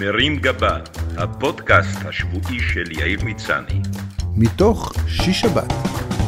מרים 0.00 0.36
גבה, 0.36 0.78
הפודקאסט 1.16 1.98
השבועי 2.04 2.60
של 2.60 2.84
יאיר 2.90 3.24
מצני. 3.24 3.80
מתוך 4.36 4.92
שיש 5.08 5.40
שבת, 5.40 5.72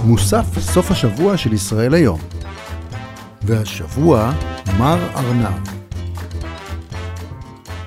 מוסף 0.05 0.59
סוף 0.59 0.91
השבוע 0.91 1.37
של 1.37 1.53
ישראל 1.53 1.95
היום. 1.95 2.21
והשבוע, 3.43 4.33
מר 4.79 4.99
ארנב. 5.17 5.69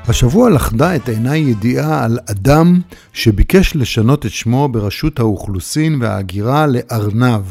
השבוע 0.07 0.49
לחדה 0.49 0.95
את 0.95 1.09
עיניי 1.09 1.39
ידיעה 1.39 2.05
על 2.05 2.19
אדם 2.31 2.81
שביקש 3.13 3.75
לשנות 3.75 4.25
את 4.25 4.31
שמו 4.31 4.69
ברשות 4.69 5.19
האוכלוסין 5.19 6.01
וההגירה 6.01 6.67
לארנב. 6.67 7.43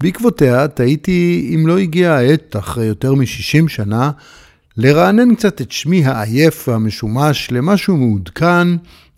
בעקבותיה 0.00 0.68
תהיתי 0.68 1.50
אם 1.54 1.66
לא 1.66 1.78
הגיעה 1.78 2.18
העת, 2.18 2.56
אחרי 2.58 2.84
יותר 2.86 3.14
מ-60 3.14 3.68
שנה, 3.68 4.10
לרענן 4.80 5.34
קצת 5.34 5.60
את 5.60 5.72
שמי 5.72 6.04
העייף 6.04 6.68
והמשומש 6.68 7.48
למשהו 7.50 7.96
מעודכן 7.96 8.68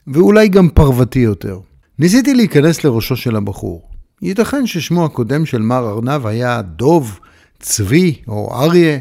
ואולי 0.07 0.49
גם 0.49 0.69
פרוותי 0.69 1.19
יותר. 1.19 1.59
ניסיתי 1.99 2.35
להיכנס 2.35 2.85
לראשו 2.85 3.17
של 3.17 3.37
הבחור. 3.37 3.89
ייתכן 4.23 4.67
ששמו 4.67 5.05
הקודם 5.05 5.47
של 5.47 5.63
מר 5.63 5.91
ארנב 5.91 6.27
היה 6.27 6.63
דוב, 6.63 7.21
צבי 7.59 8.15
או 8.29 8.63
אריה, 8.63 8.99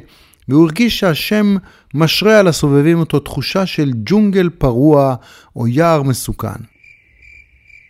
והוא 0.49 0.63
הרגיש 0.63 0.99
שהשם 0.99 1.55
משרה 1.93 2.39
על 2.39 2.47
הסובבים 2.47 2.99
אותו 2.99 3.19
תחושה 3.19 3.65
של 3.65 3.91
ג'ונגל 4.05 4.49
פרוע 4.49 5.15
או 5.55 5.67
יער 5.67 6.03
מסוכן. 6.03 6.59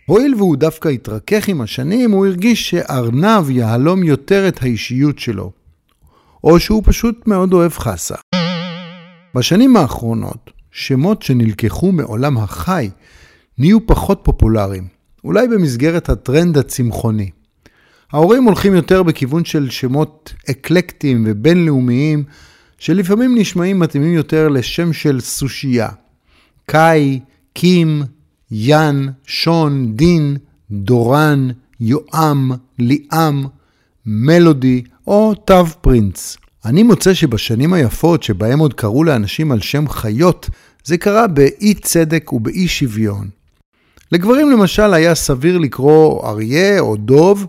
הואיל 0.06 0.34
והוא 0.34 0.56
דווקא 0.56 0.88
התרכך 0.88 1.48
עם 1.48 1.60
השנים, 1.60 2.10
הוא 2.10 2.26
הרגיש 2.26 2.70
שארנב 2.70 3.50
יהלום 3.50 4.02
יותר 4.02 4.48
את 4.48 4.62
האישיות 4.62 5.18
שלו. 5.18 5.52
או 6.44 6.60
שהוא 6.60 6.82
פשוט 6.86 7.26
מאוד 7.26 7.52
אוהב 7.52 7.72
חסה. 7.72 8.14
בשנים 9.34 9.76
האחרונות, 9.76 10.50
שמות 10.70 11.22
שנלקחו 11.22 11.92
מעולם 11.92 12.38
החי 12.38 12.90
נהיו 13.58 13.86
פחות 13.86 14.20
פופולריים, 14.22 14.88
אולי 15.24 15.48
במסגרת 15.48 16.08
הטרנד 16.08 16.58
הצמחוני. 16.58 17.30
ההורים 18.12 18.44
הולכים 18.44 18.74
יותר 18.74 19.02
בכיוון 19.02 19.44
של 19.44 19.70
שמות 19.70 20.34
אקלקטיים 20.50 21.24
ובינלאומיים, 21.26 22.24
שלפעמים 22.78 23.38
נשמעים 23.38 23.78
מתאימים 23.78 24.12
יותר 24.12 24.48
לשם 24.48 24.92
של 24.92 25.20
סושייה. 25.20 25.88
קאי, 26.66 27.20
קים, 27.52 28.02
יאן, 28.50 29.06
שון, 29.26 29.96
דין, 29.96 30.36
דורן, 30.70 31.48
יואם, 31.80 32.50
ליאם, 32.78 33.44
מלודי 34.06 34.82
או 35.06 35.34
תו 35.34 35.66
פרינץ. 35.80 36.36
אני 36.64 36.82
מוצא 36.82 37.14
שבשנים 37.14 37.72
היפות 37.72 38.22
שבהם 38.22 38.58
עוד 38.58 38.74
קראו 38.74 39.04
לאנשים 39.04 39.52
על 39.52 39.60
שם 39.60 39.88
חיות, 39.88 40.50
זה 40.84 40.98
קרה 40.98 41.26
באי 41.26 41.74
צדק 41.74 42.32
ובאי 42.32 42.68
שוויון. 42.68 43.28
לגברים 44.12 44.50
למשל 44.50 44.94
היה 44.94 45.14
סביר 45.14 45.58
לקרוא 45.58 46.28
אריה 46.28 46.80
או 46.80 46.96
דוב, 46.96 47.46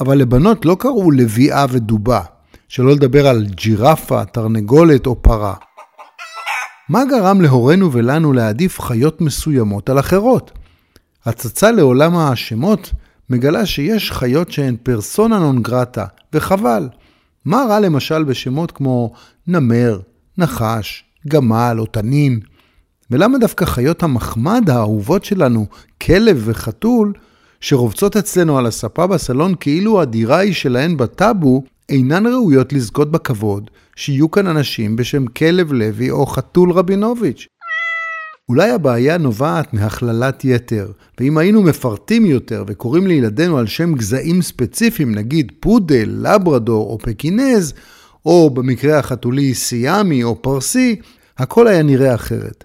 אבל 0.00 0.18
לבנות 0.18 0.64
לא 0.64 0.76
קראו 0.78 1.10
לביאה 1.10 1.66
ודובה, 1.70 2.20
שלא 2.68 2.92
לדבר 2.92 3.26
על 3.26 3.46
ג'ירפה, 3.46 4.24
תרנגולת 4.24 5.06
או 5.06 5.22
פרה. 5.22 5.54
מה 6.88 7.04
גרם 7.04 7.40
להורינו 7.40 7.92
ולנו 7.92 8.32
להעדיף 8.32 8.80
חיות 8.80 9.20
מסוימות 9.20 9.90
על 9.90 9.98
אחרות? 9.98 10.52
הצצה 11.26 11.70
לעולם 11.70 12.16
השמות 12.16 12.90
מגלה 13.30 13.66
שיש 13.66 14.12
חיות 14.12 14.52
שהן 14.52 14.76
פרסונה 14.82 15.38
נון 15.38 15.62
גרטה, 15.62 16.04
וחבל. 16.32 16.88
מה 17.44 17.64
רע 17.68 17.80
למשל 17.80 18.24
בשמות 18.24 18.70
כמו 18.70 19.12
נמר, 19.46 20.00
נחש, 20.38 21.04
גמל 21.28 21.76
או 21.78 21.86
תנין? 21.86 22.40
ולמה 23.10 23.38
דווקא 23.38 23.64
חיות 23.64 24.02
המחמד 24.02 24.70
האהובות 24.70 25.24
שלנו, 25.24 25.66
כלב 26.02 26.42
וחתול, 26.44 27.12
שרובצות 27.60 28.16
אצלנו 28.16 28.58
על 28.58 28.66
הספה 28.66 29.06
בסלון 29.06 29.54
כאילו 29.60 30.00
הדירה 30.00 30.38
היא 30.38 30.54
שלהן 30.54 30.96
בטאבו, 30.96 31.62
אינן 31.88 32.26
ראויות 32.26 32.72
לזכות 32.72 33.10
בכבוד 33.10 33.70
שיהיו 33.96 34.30
כאן 34.30 34.46
אנשים 34.46 34.96
בשם 34.96 35.26
כלב 35.26 35.72
לוי 35.72 36.10
או 36.10 36.26
חתול 36.26 36.72
רבינוביץ'. 36.72 37.46
אולי 38.48 38.70
הבעיה 38.70 39.18
נובעת 39.18 39.74
מהכללת 39.74 40.44
יתר, 40.44 40.92
ואם 41.20 41.38
היינו 41.38 41.62
מפרטים 41.62 42.26
יותר 42.26 42.64
וקוראים 42.66 43.06
לילדינו 43.06 43.58
על 43.58 43.66
שם 43.66 43.94
גזעים 43.94 44.42
ספציפיים, 44.42 45.14
נגיד 45.14 45.52
פודל, 45.60 46.16
לברדור 46.22 46.90
או 46.90 46.98
פקינז, 46.98 47.74
או 48.26 48.50
במקרה 48.50 48.98
החתולי 48.98 49.54
סיאמי 49.54 50.24
או 50.24 50.42
פרסי, 50.42 50.96
הכל 51.38 51.66
היה 51.66 51.82
נראה 51.82 52.14
אחרת. 52.14 52.64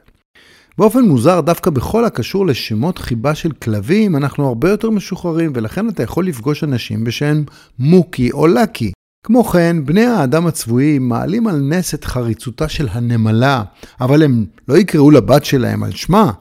באופן 0.77 1.01
מוזר, 1.01 1.41
דווקא 1.41 1.71
בכל 1.71 2.05
הקשור 2.05 2.47
לשמות 2.47 2.97
חיבה 2.97 3.35
של 3.35 3.51
כלבים, 3.51 4.15
אנחנו 4.15 4.47
הרבה 4.47 4.69
יותר 4.69 4.89
משוחררים, 4.89 5.51
ולכן 5.55 5.89
אתה 5.89 6.03
יכול 6.03 6.27
לפגוש 6.27 6.63
אנשים 6.63 7.03
בשם 7.03 7.43
מוקי 7.79 8.31
או 8.31 8.47
לקי. 8.47 8.91
כמו 9.27 9.43
כן, 9.43 9.85
בני 9.85 10.05
האדם 10.05 10.47
הצבועים 10.47 11.09
מעלים 11.09 11.47
על 11.47 11.55
נס 11.55 11.93
את 11.93 12.05
חריצותה 12.05 12.69
של 12.69 12.87
הנמלה, 12.91 13.63
אבל 14.01 14.23
הם 14.23 14.45
לא 14.67 14.77
יקראו 14.77 15.11
לבת 15.11 15.45
שלהם 15.45 15.83
על 15.83 15.91
שמה. 15.91 16.31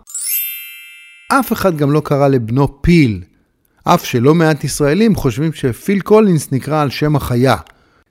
אף 1.33 1.53
אחד 1.53 1.77
גם 1.77 1.91
לא 1.91 2.03
קרא 2.05 2.29
לבנו 2.29 2.83
פיל, 2.83 3.23
אף 3.85 4.05
שלא 4.05 4.35
מעט 4.35 4.65
ישראלים 4.65 5.15
חושבים 5.15 5.53
שפיל 5.53 6.01
קולינס 6.01 6.53
נקרא 6.53 6.83
על 6.83 6.91
שם 6.91 7.17
החיה, 7.17 7.57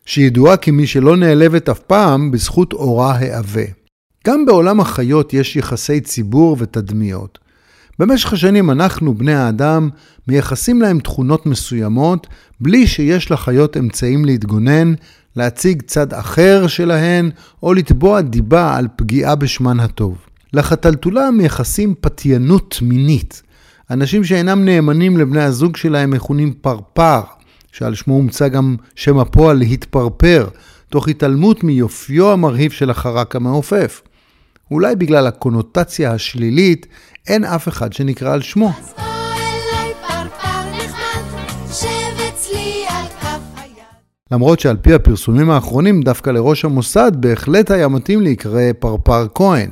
שידועה 0.06 0.58
כמי 0.58 0.88
שלא 0.88 1.18
נעלבת 1.18 1.70
אף 1.70 1.80
פעם 1.80 2.32
בזכות 2.32 2.74
אורה 2.74 3.16
העבה. 3.16 3.66
גם 4.28 4.46
בעולם 4.46 4.80
החיות 4.80 5.34
יש 5.34 5.56
יחסי 5.56 6.02
ציבור 6.02 6.58
ותדמיות. 6.60 7.45
במשך 8.00 8.34
השנים 8.34 8.72
אנחנו, 8.72 9.14
בני 9.14 9.34
האדם, 9.34 9.90
מייחסים 10.28 10.82
להם 10.82 11.00
תכונות 11.00 11.46
מסוימות, 11.46 12.28
בלי 12.60 12.88
שיש 12.88 13.32
לחיות 13.32 13.78
אמצעים 13.78 14.26
להתגונן, 14.26 14.94
להציג 15.36 15.82
צד 15.82 16.14
אחר 16.14 16.68
שלהן, 16.68 17.30
או 17.64 17.74
לתבוע 17.74 18.22
דיבה 18.22 18.78
על 18.78 18.88
פגיעה 18.96 19.36
בשמן 19.36 19.80
הטוב. 19.80 20.18
לחתלתולה 20.54 21.32
מייחסים 21.32 21.94
פתיינות 22.02 22.80
מינית. 22.82 23.42
אנשים 23.92 24.24
שאינם 24.24 24.66
נאמנים 24.66 25.18
לבני 25.18 25.44
הזוג 25.44 25.78
שלהם 25.78 26.12
מכונים 26.12 26.54
פרפר, 26.54 27.22
שעל 27.72 27.96
שמו 27.96 28.14
הומצא 28.14 28.48
גם 28.48 28.76
שם 28.96 29.20
הפועל 29.20 29.58
להתפרפר, 29.58 30.48
תוך 30.90 31.08
התעלמות 31.08 31.64
מיופיו 31.64 32.32
המרהיב 32.32 32.72
של 32.72 32.90
החרק 32.90 33.36
המעופף. 33.36 34.02
אולי 34.72 34.96
בגלל 34.96 35.28
הקונוטציה 35.28 36.12
השלילית, 36.12 36.88
אין 37.28 37.44
אף 37.44 37.68
אחד 37.68 37.94
שנקרא 37.94 38.34
על 38.34 38.42
שמו. 38.42 38.72
למרות 44.32 44.60
שעל 44.60 44.78
פי 44.78 44.94
הפרסומים 44.94 45.50
האחרונים, 45.50 46.02
דווקא 46.02 46.30
לראש 46.30 46.66
המוסד 46.66 47.12
בהחלט 47.16 47.72
היה 47.72 47.88
מתאים 47.88 48.22
להיקרא 48.22 48.62
פרפר 48.80 49.28
כהן. 49.36 49.70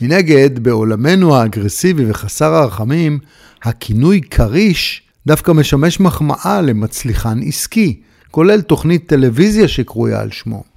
מנגד, 0.00 0.58
בעולמנו 0.58 1.36
האגרסיבי 1.36 2.10
וחסר 2.10 2.54
הרחמים, 2.54 3.18
הכינוי 3.62 4.20
כריש 4.30 5.02
דווקא 5.26 5.52
משמש 5.52 6.00
מחמאה 6.00 6.62
למצליחן 6.62 7.40
עסקי, 7.42 8.00
כולל 8.30 8.60
תוכנית 8.60 9.06
טלוויזיה 9.08 9.68
שקרויה 9.68 10.20
על 10.20 10.30
שמו. 10.30 10.69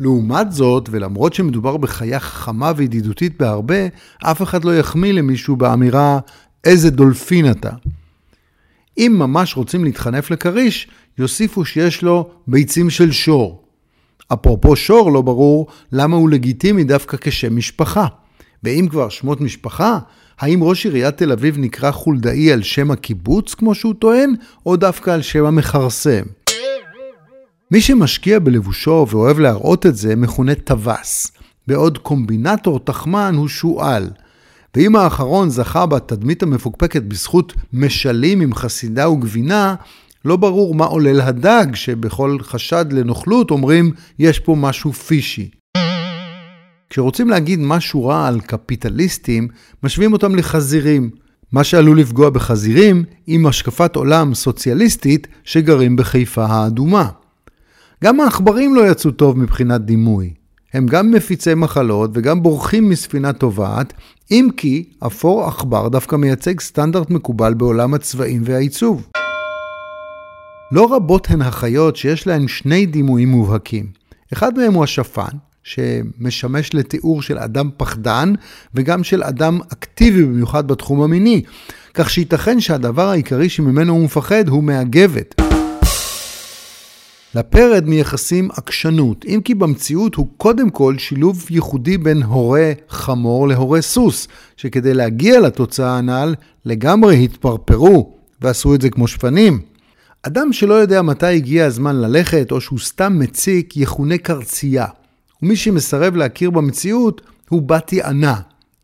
לעומת 0.00 0.52
זאת, 0.52 0.88
ולמרות 0.92 1.34
שמדובר 1.34 1.76
בחיה 1.76 2.20
חכמה 2.20 2.72
וידידותית 2.76 3.38
בהרבה, 3.38 3.86
אף 4.24 4.42
אחד 4.42 4.64
לא 4.64 4.78
יחמיא 4.78 5.12
למישהו 5.12 5.56
באמירה 5.56 6.18
איזה 6.64 6.90
דולפין 6.90 7.50
אתה. 7.50 7.70
אם 8.98 9.14
ממש 9.18 9.56
רוצים 9.56 9.84
להתחנף 9.84 10.30
לכריש, 10.30 10.88
יוסיפו 11.18 11.64
שיש 11.64 12.02
לו 12.02 12.30
ביצים 12.46 12.90
של 12.90 13.12
שור. 13.12 13.64
אפרופו 14.32 14.76
שור, 14.76 15.12
לא 15.12 15.22
ברור 15.22 15.66
למה 15.92 16.16
הוא 16.16 16.30
לגיטימי 16.30 16.84
דווקא 16.84 17.16
כשם 17.20 17.56
משפחה. 17.56 18.06
ואם 18.62 18.86
כבר 18.90 19.08
שמות 19.08 19.40
משפחה, 19.40 19.98
האם 20.38 20.62
ראש 20.62 20.86
עיריית 20.86 21.16
תל 21.16 21.32
אביב 21.32 21.58
נקרא 21.58 21.90
חולדאי 21.90 22.52
על 22.52 22.62
שם 22.62 22.90
הקיבוץ, 22.90 23.54
כמו 23.54 23.74
שהוא 23.74 23.94
טוען, 23.98 24.34
או 24.66 24.76
דווקא 24.76 25.10
על 25.10 25.22
שם 25.22 25.44
המכרסם? 25.44 26.22
מי 27.70 27.80
שמשקיע 27.80 28.38
בלבושו 28.38 29.06
ואוהב 29.10 29.38
להראות 29.38 29.86
את 29.86 29.96
זה 29.96 30.16
מכונה 30.16 30.54
טווס, 30.54 31.32
בעוד 31.66 31.98
קומבינטור 31.98 32.80
תחמן 32.80 33.34
הוא 33.36 33.48
שועל. 33.48 34.10
ואם 34.76 34.96
האחרון 34.96 35.50
זכה 35.50 35.86
בתדמית 35.86 36.42
המפוקפקת 36.42 37.02
בזכות 37.02 37.52
משלים 37.72 38.40
עם 38.40 38.54
חסידה 38.54 39.10
וגבינה, 39.10 39.74
לא 40.24 40.36
ברור 40.36 40.74
מה 40.74 40.84
עולל 40.84 41.20
הדג, 41.20 41.66
שבכל 41.74 42.38
חשד 42.42 42.84
לנוכלות 42.90 43.50
אומרים, 43.50 43.92
יש 44.18 44.38
פה 44.38 44.56
משהו 44.58 44.92
פישי. 44.92 45.50
כשרוצים 46.90 47.30
להגיד 47.30 47.58
משהו 47.62 48.06
רע 48.06 48.28
על 48.28 48.40
קפיטליסטים, 48.40 49.48
משווים 49.82 50.12
אותם 50.12 50.34
לחזירים, 50.34 51.10
מה 51.52 51.64
שעלול 51.64 52.00
לפגוע 52.00 52.30
בחזירים 52.30 53.04
עם 53.26 53.46
השקפת 53.46 53.96
עולם 53.96 54.34
סוציאליסטית 54.34 55.26
שגרים 55.44 55.96
בחיפה 55.96 56.44
האדומה. 56.44 57.08
גם 58.04 58.20
העכברים 58.20 58.74
לא 58.74 58.90
יצאו 58.90 59.10
טוב 59.10 59.38
מבחינת 59.38 59.80
דימוי. 59.80 60.34
הם 60.74 60.86
גם 60.86 61.10
מפיצי 61.10 61.54
מחלות 61.54 62.10
וגם 62.14 62.42
בורחים 62.42 62.88
מספינה 62.88 63.32
טובעת, 63.32 63.92
אם 64.30 64.48
כי 64.56 64.84
אפור 65.06 65.44
עכבר 65.44 65.88
דווקא 65.88 66.16
מייצג 66.16 66.60
סטנדרט 66.60 67.10
מקובל 67.10 67.54
בעולם 67.54 67.94
הצבעים 67.94 68.42
והעיצוב. 68.44 69.08
לא 70.72 70.94
רבות 70.94 71.30
הן 71.30 71.42
החיות 71.42 71.96
שיש 71.96 72.26
להן 72.26 72.48
שני 72.48 72.86
דימויים 72.86 73.28
מובהקים. 73.28 73.86
אחד 74.32 74.58
מהם 74.58 74.74
הוא 74.74 74.84
השפן, 74.84 75.36
שמשמש 75.62 76.74
לתיאור 76.74 77.22
של 77.22 77.38
אדם 77.38 77.70
פחדן 77.76 78.32
וגם 78.74 79.04
של 79.04 79.22
אדם 79.22 79.58
אקטיבי 79.72 80.24
במיוחד 80.24 80.68
בתחום 80.68 81.02
המיני, 81.02 81.42
כך 81.94 82.10
שייתכן 82.10 82.60
שהדבר 82.60 83.08
העיקרי 83.08 83.48
שממנו 83.48 83.92
הוא 83.92 84.04
מפחד 84.04 84.48
הוא 84.48 84.64
מהגבת. 84.64 85.47
לפרד 87.34 87.84
מייחסים 87.86 88.48
עקשנות, 88.56 89.24
אם 89.24 89.40
כי 89.44 89.54
במציאות 89.54 90.14
הוא 90.14 90.26
קודם 90.36 90.70
כל 90.70 90.98
שילוב 90.98 91.46
ייחודי 91.50 91.98
בין 91.98 92.22
הורה 92.22 92.72
חמור 92.88 93.48
להורה 93.48 93.80
סוס, 93.80 94.28
שכדי 94.56 94.94
להגיע 94.94 95.40
לתוצאה 95.40 95.98
הנ"ל 95.98 96.34
לגמרי 96.64 97.24
התפרפרו 97.24 98.12
ועשו 98.40 98.74
את 98.74 98.80
זה 98.80 98.90
כמו 98.90 99.08
שפנים. 99.08 99.60
אדם 100.22 100.52
שלא 100.52 100.74
יודע 100.74 101.02
מתי 101.02 101.26
הגיע 101.26 101.66
הזמן 101.66 101.96
ללכת 101.96 102.52
או 102.52 102.60
שהוא 102.60 102.78
סתם 102.78 103.18
מציק 103.18 103.76
יכונה 103.76 104.18
קרצייה, 104.18 104.86
ומי 105.42 105.56
שמסרב 105.56 106.16
להכיר 106.16 106.50
במציאות 106.50 107.20
הוא 107.48 107.62
בתי 107.66 108.02
ענה. 108.02 108.40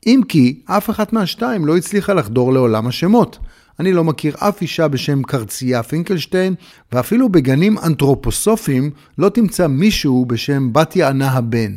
אם 0.06 0.20
כי 0.28 0.60
אף 0.64 0.90
אחת 0.90 1.12
מהשתיים 1.12 1.66
לא 1.66 1.76
הצליחה 1.76 2.14
לחדור 2.14 2.52
לעולם 2.52 2.86
השמות. 2.86 3.38
אני 3.80 3.92
לא 3.92 4.04
מכיר 4.04 4.34
אף 4.38 4.62
אישה 4.62 4.88
בשם 4.88 5.22
קרצייה 5.22 5.82
פינקלשטיין, 5.82 6.54
ואפילו 6.92 7.28
בגנים 7.28 7.78
אנתרופוסופיים 7.78 8.90
לא 9.18 9.28
תמצא 9.28 9.66
מישהו 9.66 10.26
בשם 10.26 10.72
בת 10.72 10.96
יענה 10.96 11.30
הבן. 11.30 11.72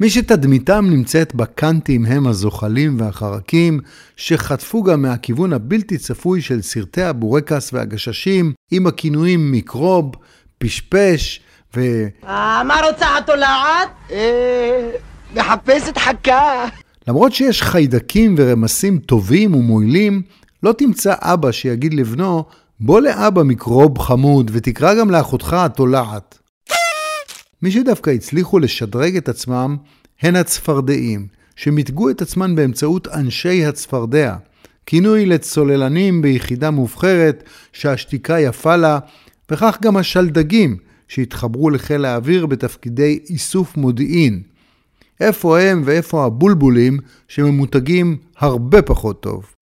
מי 0.00 0.10
שתדמיתם 0.10 0.86
נמצאת 0.90 1.34
בקאנטים 1.34 2.06
הם 2.06 2.26
הזוחלים 2.26 3.00
והחרקים, 3.00 3.80
שחטפו 4.16 4.82
גם 4.82 5.02
מהכיוון 5.02 5.52
הבלתי 5.52 5.98
צפוי 5.98 6.42
של 6.42 6.62
סרטי 6.62 7.02
הבורקס 7.02 7.72
והגששים, 7.72 8.52
עם 8.70 8.86
הכינויים 8.86 9.50
מיקרוב, 9.50 10.12
פשפש 10.58 11.40
ו... 11.76 11.80
אה, 12.26 12.62
מה 12.64 12.80
רוצה 12.90 13.18
התולעת? 13.18 13.88
אה, 14.10 14.90
מחפשת 15.34 15.98
חכה. 15.98 16.64
למרות 17.08 17.32
שיש 17.32 17.62
חיידקים 17.62 18.34
ורמסים 18.38 18.98
טובים 18.98 19.54
ומועילים, 19.54 20.22
לא 20.64 20.72
תמצא 20.72 21.14
אבא 21.20 21.52
שיגיד 21.52 21.94
לבנו, 21.94 22.44
בוא 22.80 23.00
לאבא 23.00 23.42
מיקרוב 23.42 23.98
חמוד 23.98 24.50
ותקרא 24.54 24.94
גם 24.94 25.10
לאחותך 25.10 25.52
התולעת. 25.52 26.38
מי 27.62 27.70
שדווקא 27.70 28.10
הצליחו 28.10 28.58
לשדרג 28.58 29.16
את 29.16 29.28
עצמם 29.28 29.76
הן 30.22 30.36
הצפרדעים, 30.36 31.26
שמיתגו 31.56 32.10
את 32.10 32.22
עצמן 32.22 32.54
באמצעות 32.54 33.08
אנשי 33.08 33.64
הצפרדע, 33.64 34.36
כינוי 34.86 35.26
לצוללנים 35.26 36.22
ביחידה 36.22 36.70
מובחרת 36.70 37.42
שהשתיקה 37.72 38.40
יפה 38.40 38.76
לה, 38.76 38.98
וכך 39.50 39.78
גם 39.82 39.96
השלדגים 39.96 40.76
שהתחברו 41.08 41.70
לחיל 41.70 42.04
האוויר 42.04 42.46
בתפקידי 42.46 43.18
איסוף 43.30 43.76
מודיעין. 43.76 44.42
איפה 45.20 45.60
הם 45.60 45.82
ואיפה 45.84 46.24
הבולבולים 46.24 46.98
שממותגים 47.28 48.16
הרבה 48.38 48.82
פחות 48.82 49.22
טוב. 49.22 49.54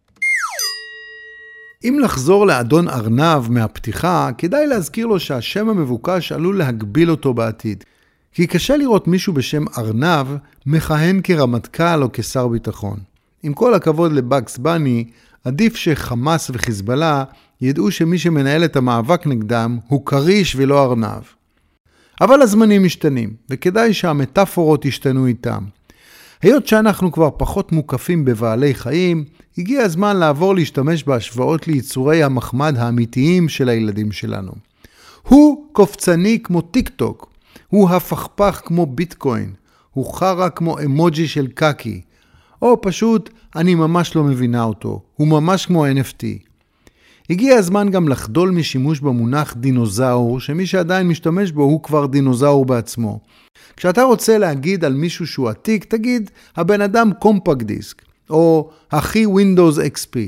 אם 1.85 1.99
לחזור 2.03 2.47
לאדון 2.47 2.89
ארנב 2.89 3.51
מהפתיחה, 3.51 4.31
כדאי 4.39 4.67
להזכיר 4.67 5.07
לו 5.07 5.21
שהשם 5.21 5.69
המבוקש 5.69 6.33
עלול 6.33 6.59
להגביל 6.59 7.11
אותו 7.11 7.35
בעתיד. 7.35 7.85
כי 8.33 8.47
קשה 8.47 8.77
לראות 8.77 9.09
מישהו 9.09 9.33
בשם 9.33 9.65
ארנב 9.79 10.27
מכהן 10.67 11.21
כרמטכ"ל 11.25 12.03
או 12.03 12.09
כשר 12.13 12.49
ביטחון. 12.49 12.99
עם 13.43 13.55
כל 13.55 13.75
הכבוד 13.75 14.13
לבאקס 14.13 14.59
בני, 14.59 15.05
עדיף 15.45 15.77
שחמאס 15.77 16.51
וחיזבאללה 16.55 17.25
ידעו 17.61 17.91
שמי 17.91 18.19
שמנהל 18.19 18.65
את 18.65 18.77
המאבק 18.77 19.27
נגדם 19.27 19.79
הוא 19.89 20.07
כריש 20.07 20.57
ולא 20.57 20.85
ארנב. 20.85 21.23
אבל 22.21 22.43
הזמנים 22.43 22.85
משתנים, 22.85 23.31
וכדאי 23.51 23.95
שהמטאפורות 23.95 24.85
ישתנו 24.85 25.27
איתם. 25.27 25.65
היות 26.43 26.67
שאנחנו 26.67 27.13
כבר 27.13 27.29
פחות 27.37 27.73
מוקפים 27.73 28.25
בבעלי 28.25 28.75
חיים, 28.75 29.25
הגיע 29.59 29.83
הזמן 29.83 30.17
לעבור 30.17 30.55
להשתמש 30.55 31.05
בהשוואות 31.05 31.69
ליצורי 31.69 32.23
המחמד 32.23 32.77
האמיתיים 32.79 33.49
של 33.49 33.69
הילדים 33.69 34.13
שלנו. 34.13 34.53
הוא 35.29 35.67
קופצני 35.73 36.39
כמו 36.45 36.61
טיק 36.61 36.89
טוק, 36.89 37.33
הוא 37.69 37.91
הפכפך 37.91 38.61
כמו 38.65 38.87
ביטקוין, 38.87 39.53
הוא 39.91 40.15
חרא 40.15 40.49
כמו 40.49 40.79
אמוג'י 40.79 41.29
של 41.29 41.47
קקי, 41.47 42.01
או 42.63 42.83
פשוט 42.83 43.31
אני 43.57 43.75
ממש 43.75 44.17
לא 44.17 44.25
מבינה 44.25 44.63
אותו, 44.63 45.03
הוא 45.17 45.29
ממש 45.29 45.67
כמו 45.67 45.87
NFT. 45.87 46.52
הגיע 47.31 47.57
הזמן 47.57 47.91
גם 47.91 48.09
לחדול 48.09 48.51
משימוש 48.51 49.01
במונח 49.01 49.55
דינוזאור, 49.57 50.41
שמי 50.41 50.67
שעדיין 50.67 51.09
משתמש 51.09 51.51
בו 51.51 51.63
הוא 51.63 51.83
כבר 51.83 52.07
דינוזאור 52.07 52.65
בעצמו. 52.65 53.21
כשאתה 53.77 54.03
רוצה 54.03 54.39
להגיד 54.39 54.85
על 54.85 54.95
מישהו 54.95 55.27
שהוא 55.27 55.49
עתיק, 55.49 55.85
תגיד, 55.85 56.31
הבן 56.57 56.81
אדם 56.81 57.11
קומפקט 57.19 57.63
דיסק, 57.63 58.03
או 58.31 58.71
הכי 58.93 59.27
Windows 59.27 59.79
XP. 59.95 60.19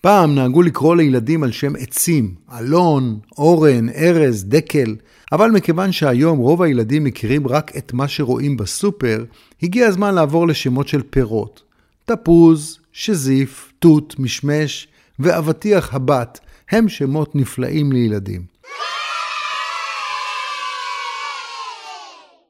פעם 0.00 0.34
נהגו 0.34 0.62
לקרוא 0.62 0.96
לילדים 0.96 1.42
על 1.42 1.52
שם 1.52 1.76
עצים, 1.76 2.34
אלון, 2.58 3.18
אורן, 3.38 3.88
ארז, 3.88 4.44
דקל, 4.44 4.96
אבל 5.32 5.50
מכיוון 5.50 5.92
שהיום 5.92 6.38
רוב 6.38 6.62
הילדים 6.62 7.04
מכירים 7.04 7.46
רק 7.46 7.76
את 7.76 7.92
מה 7.92 8.08
שרואים 8.08 8.56
בסופר, 8.56 9.24
הגיע 9.62 9.86
הזמן 9.86 10.14
לעבור 10.14 10.48
לשמות 10.48 10.88
של 10.88 11.02
פירות. 11.10 11.62
תפוז, 12.04 12.78
שזיף, 12.92 13.72
תות, 13.78 14.18
משמש 14.18 14.88
ואבטיח 15.18 15.94
הבת 15.94 16.40
הם 16.70 16.88
שמות 16.88 17.34
נפלאים 17.34 17.92
לילדים. 17.92 18.54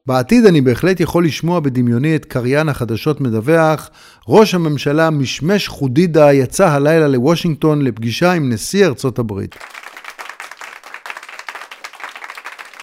בעתיד 0.07 0.47
אני 0.47 0.61
בהחלט 0.61 1.01
יכול 1.01 1.25
לשמוע 1.25 1.61
בדמיוני 1.61 2.17
את 2.17 2.25
קריין 2.25 2.69
החדשות 2.69 3.21
מדווח, 3.21 3.91
ראש 4.29 4.55
הממשלה 4.55 5.11
משמש 5.11 5.69
חודידה 5.69 6.33
יצא 6.33 6.69
הלילה 6.69 7.09
לוושינגטון 7.09 7.83
לפגישה 7.83 8.33
עם 8.33 8.53
נשיא 8.53 8.87
ארצות 8.87 9.19
הברית. 9.19 9.57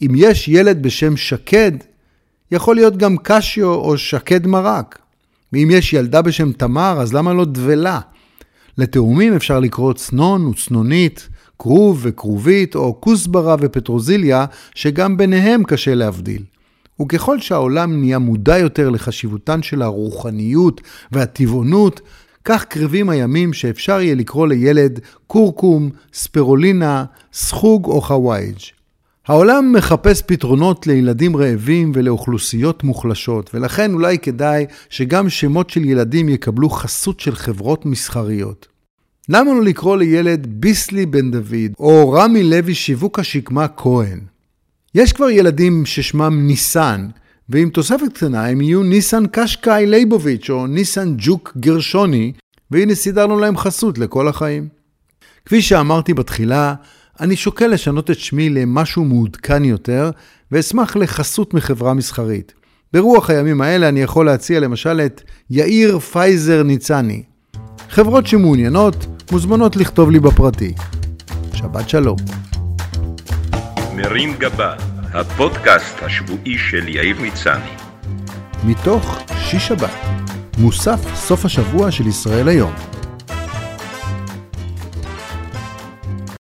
אם 0.02 0.12
יש 0.16 0.48
ילד 0.48 0.84
בשם 0.84 1.18
שקד, 1.18 1.72
יכול 2.52 2.76
להיות 2.76 2.98
גם 2.98 3.18
קשיו 3.18 3.74
או 3.74 3.98
שקד 3.98 4.48
מרק. 4.48 5.00
ואם 5.54 5.70
יש 5.72 5.94
ילדה 5.94 6.22
בשם 6.22 6.52
תמר, 6.52 6.98
אז 7.02 7.14
למה 7.14 7.34
לא 7.34 7.46
דבלה? 7.46 8.00
לתאומים 8.78 9.34
אפשר 9.34 9.60
לקרוא 9.60 9.94
צנון 9.94 10.46
וצנונית, 10.46 11.30
כרוב 11.60 12.00
וכרובית, 12.02 12.76
או 12.76 13.02
כוסברה 13.02 13.56
ופטרוזיליה, 13.60 14.46
שגם 14.76 15.18
ביניהם 15.18 15.64
קשה 15.64 15.96
להבדיל. 15.96 16.44
וככל 17.02 17.40
שהעולם 17.40 18.00
נהיה 18.00 18.20
מודע 18.20 18.58
יותר 18.58 18.90
לחשיבותן 18.90 19.62
של 19.62 19.82
הרוחניות 19.82 20.82
והטבעונות, 21.12 22.02
כך 22.46 22.66
קרבים 22.66 23.10
הימים 23.10 23.54
שאפשר 23.54 24.02
יהיה 24.02 24.16
לקרוא 24.16 24.48
לילד 24.48 25.00
קורקום, 25.28 25.90
ספרולינה, 26.14 27.06
סחוג 27.34 27.86
או 27.86 28.02
חווייג'. 28.02 28.81
העולם 29.28 29.74
מחפש 29.74 30.22
פתרונות 30.22 30.88
לילדים 30.88 31.38
רעבים 31.38 31.92
ולאוכלוסיות 31.96 32.84
מוחלשות, 32.84 33.50
ולכן 33.54 33.94
אולי 33.94 34.20
כדאי 34.20 34.66
שגם 34.90 35.30
שמות 35.30 35.70
של 35.70 35.86
ילדים 35.86 36.30
יקבלו 36.30 36.70
חסות 36.70 37.20
של 37.20 37.36
חברות 37.36 37.86
מסחריות. 37.86 38.68
למה 39.30 39.54
לא 39.54 39.64
לקרוא 39.64 39.98
לילד 39.98 40.48
ביסלי 40.50 41.06
בן 41.06 41.32
דוד, 41.32 41.72
או 41.80 42.12
רמי 42.12 42.44
לוי 42.44 42.76
שיווק 42.76 43.20
השקמה 43.20 43.68
כהן? 43.68 44.20
יש 44.96 45.14
כבר 45.14 45.30
ילדים 45.30 45.86
ששמם 45.86 46.48
ניסן, 46.48 47.08
ועם 47.50 47.70
תוספת 47.70 48.14
קטנה 48.14 48.48
הם 48.48 48.62
יהיו 48.62 48.84
ניסן 48.84 49.24
קשקאי 49.32 49.86
לייבוביץ' 49.88 50.50
או 50.50 50.68
ניסן 50.68 51.14
ג'וק 51.18 51.54
גרשוני, 51.58 52.32
והנה 52.72 52.96
סידרנו 52.96 53.40
להם 53.40 53.58
חסות 53.58 53.98
לכל 53.98 54.28
החיים. 54.28 54.68
כפי 55.46 55.62
שאמרתי 55.62 56.14
בתחילה, 56.14 56.76
אני 57.20 57.36
שוקל 57.36 57.68
לשנות 57.68 58.12
את 58.12 58.20
שמי 58.20 58.50
למשהו 58.50 59.06
מעודכן 59.06 59.66
יותר, 59.66 60.12
ואשמח 60.52 60.96
לחסות 60.96 61.54
מחברה 61.54 61.94
מסחרית. 61.94 62.54
ברוח 62.94 63.30
הימים 63.30 63.62
האלה 63.62 63.90
אני 63.90 64.02
יכול 64.02 64.26
להציע 64.26 64.60
למשל 64.60 65.02
את 65.06 65.22
יאיר 65.50 66.00
פייזר 66.00 66.64
ניצני. 66.64 67.24
חברות 67.90 68.28
שמעוניינות 68.28 69.06
מוזמנות 69.32 69.76
לכתוב 69.76 70.12
לי 70.12 70.20
בפרטי. 70.20 70.74
שבת 71.54 71.90
שלום. 71.90 72.18
מרים 73.96 74.34
גבה, 74.40 74.76
הפודקאסט 75.14 75.96
השבועי 76.02 76.58
של 76.58 76.88
יאיר 76.88 77.16
מצני. 77.22 77.72
מתוך 78.64 79.20
שיש 79.38 79.68
שבת, 79.68 79.96
מוסף 80.58 81.16
סוף 81.16 81.46
השבוע 81.46 81.92
של 81.92 82.08
ישראל 82.08 82.48
היום. 82.48 82.72